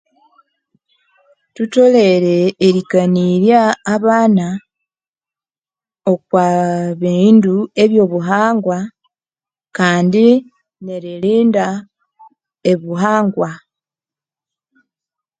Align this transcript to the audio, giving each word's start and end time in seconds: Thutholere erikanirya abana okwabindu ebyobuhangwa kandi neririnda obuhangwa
Thutholere 1.53 2.35
erikanirya 2.67 3.61
abana 3.95 4.47
okwabindu 6.13 7.55
ebyobuhangwa 7.83 8.79
kandi 9.77 10.25
neririnda 10.85 11.65
obuhangwa 12.71 13.51